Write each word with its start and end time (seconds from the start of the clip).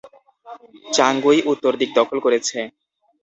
চাংগুই 0.87 1.39
উত্তর 1.51 1.73
দিক 1.81 1.89
দখল 1.97 2.17
করেছে। 2.25 2.57